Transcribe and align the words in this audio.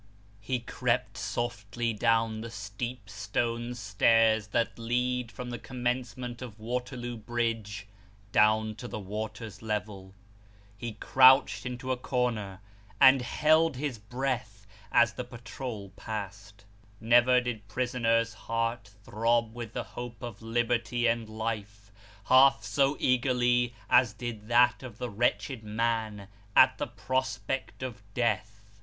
He 0.39 0.61
crept 0.61 1.15
softly 1.15 1.93
down 1.93 2.41
the 2.41 2.49
steep 2.49 3.07
stone 3.07 3.75
stairs 3.75 4.47
that 4.47 4.79
lead 4.79 5.31
from 5.31 5.51
the 5.51 5.59
com 5.59 5.83
mencement 5.85 6.41
of 6.41 6.59
Waterloo 6.59 7.17
Bridge, 7.17 7.85
down 8.31 8.73
to 8.77 8.87
the 8.87 8.99
water's 8.99 9.61
level. 9.61 10.15
Ho 10.81 10.89
crouched 10.99 11.67
into 11.67 11.91
a 11.91 11.97
corner, 11.97 12.61
and 12.99 13.21
held 13.21 13.75
his 13.77 13.99
breath, 13.99 14.65
as 14.91 15.13
the 15.13 15.23
patrol 15.23 15.89
passed. 15.95 16.65
Never 16.99 17.39
did 17.39 17.67
prisoner's 17.67 18.33
heart 18.33 18.89
throb 19.03 19.53
with 19.53 19.73
the 19.73 19.83
hope 19.83 20.23
of 20.23 20.41
liberty 20.41 21.05
and 21.05 21.29
life 21.29 21.91
half 22.25 22.63
so 22.63 22.97
eagerly 22.99 23.75
as 23.87 24.13
did 24.13 24.47
that 24.47 24.81
of 24.81 24.97
the 24.97 25.11
wretched 25.11 25.63
man 25.63 26.27
at 26.55 26.79
the 26.79 26.87
prospect 26.87 27.83
of 27.83 28.01
death. 28.15 28.63